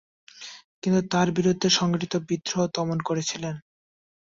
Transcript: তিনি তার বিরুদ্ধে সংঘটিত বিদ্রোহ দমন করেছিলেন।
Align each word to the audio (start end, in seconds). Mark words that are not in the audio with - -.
তিনি 0.81 0.99
তার 1.11 1.27
বিরুদ্ধে 1.31 1.67
সংঘটিত 1.71 2.13
বিদ্রোহ 2.27 2.61
দমন 2.75 2.99
করেছিলেন। 3.07 3.55